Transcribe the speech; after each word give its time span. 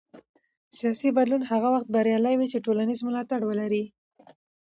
سیاسي 0.77 1.09
بدلون 1.17 1.41
هغه 1.51 1.67
وخت 1.75 1.87
بریالی 1.95 2.35
وي 2.37 2.47
چې 2.51 2.63
ټولنیز 2.65 2.99
ملاتړ 3.07 3.39
ولري 3.45 3.85